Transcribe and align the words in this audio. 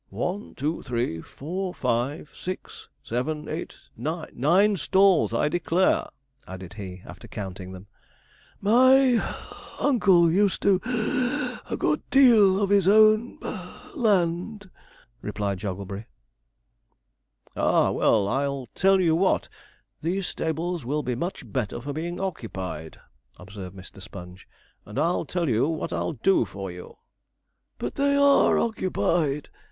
'One, 0.09 0.55
two, 0.55 0.81
three, 0.81 1.21
four, 1.21 1.75
five, 1.75 2.31
six, 2.33 2.89
seven, 3.03 3.47
eight, 3.47 3.75
nine. 3.95 4.31
Nine 4.33 4.75
stalls, 4.75 5.31
I 5.31 5.47
declare,' 5.47 6.07
added 6.47 6.73
he, 6.73 7.03
after 7.05 7.27
counting 7.27 7.71
them. 7.71 7.85
'My 8.61 9.19
(puff) 9.21 9.77
uncle 9.79 10.31
used 10.31 10.63
to 10.63 10.79
(wheeze) 10.79 11.59
a 11.69 11.77
good 11.77 12.01
deal 12.09 12.59
of 12.63 12.71
his 12.71 12.87
own 12.87 13.37
(puff) 13.37 13.95
land,' 13.95 14.71
replied 15.21 15.59
Jogglebury. 15.59 16.07
'Ah, 17.55 17.91
well, 17.91 18.27
I'll 18.27 18.69
tell 18.73 18.99
you 18.99 19.15
what: 19.15 19.49
these 20.01 20.25
stables 20.25 20.83
will 20.83 21.03
be 21.03 21.13
much 21.13 21.43
better 21.53 21.79
for 21.79 21.93
being 21.93 22.19
occupied,' 22.19 22.99
observed 23.37 23.75
Mr. 23.75 24.01
Sponge. 24.01 24.47
'And 24.83 24.97
I'll 24.97 25.25
tell 25.25 25.47
you 25.47 25.67
what 25.67 25.93
I'll 25.93 26.13
do 26.13 26.43
for 26.43 26.71
you.' 26.71 26.97
'But 27.77 27.93
they 27.93 28.15
are 28.15 28.57
occupied!' 28.57 29.49